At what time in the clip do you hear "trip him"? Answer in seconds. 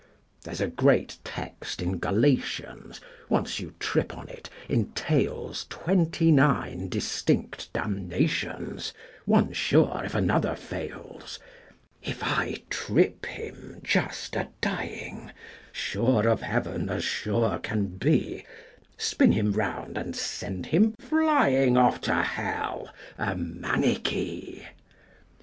12.71-13.79